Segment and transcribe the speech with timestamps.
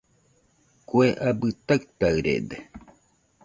[0.87, 2.57] Kue abɨ taɨtaɨrede